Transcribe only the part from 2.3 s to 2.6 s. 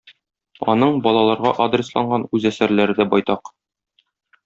үз